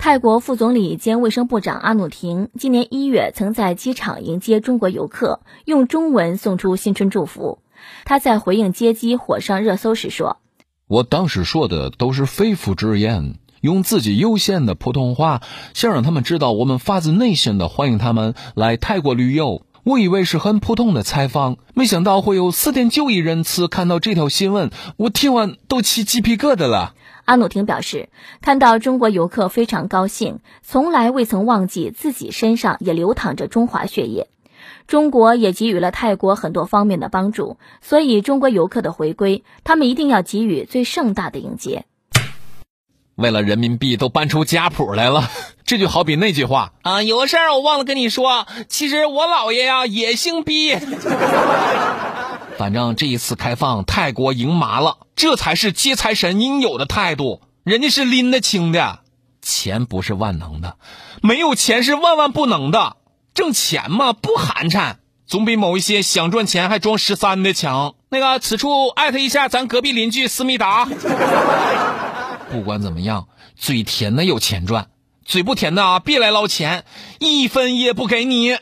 [0.00, 7.58] 泰国副总理兼卫生部长阿努廷今年一月曾在机场迎接中国游客，用中文送出新春祝福。
[8.06, 10.38] 他在回应接机火上热搜时说
[10.88, 15.42] ：“我当时说的都是肺腑之言，用自己有限的普通话，
[15.74, 19.60] 想让他们知道我们发自内心的欢迎他们来泰国旅游。
[19.84, 26.94] 我以为是很普通的采访，没想到会有四点九亿人次看到这条新闻，我听完都起鸡皮疙瘩了。”
[27.24, 28.08] 阿努廷表示，
[28.40, 34.28] 看到中国游客非常高兴，从来未曾忘记自己身上也流淌着中华血液。
[34.86, 41.84] 中国也给予了泰国很多方面的帮助，所以中国游客的回归，他们一定要给予最盛大的迎接。
[43.14, 45.30] 为了人民币都搬出家谱来了，
[45.70, 50.74] 这就好比那句话啊，有个事儿我忘了跟你说，其实我姥爷呀也姓毕。
[52.58, 57.40] 反正这一次开放，泰国赢麻了，这才是接财神应有的态度。
[57.62, 58.98] 人家是拎得清的，
[59.42, 60.74] 钱不是万能的，
[61.22, 62.96] 没有钱是万万不能的。
[63.32, 67.94] 挣钱嘛，不寒碜，总比某一些想赚钱还装十三的强。
[68.08, 70.88] 那个，此处艾特一下咱隔壁邻居思密达。
[72.50, 74.88] 不管怎么样，嘴甜的有钱赚，
[75.30, 76.84] 嘴不甜的啊，别来捞钱，
[77.20, 78.56] 一分也不给你。